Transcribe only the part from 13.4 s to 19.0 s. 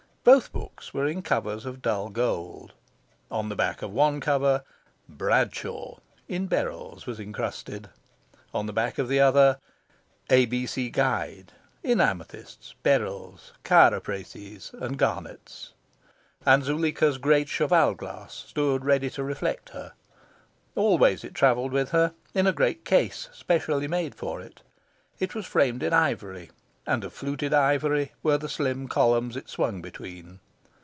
chrysoprases, and garnets. And Zuleika's great cheval glass stood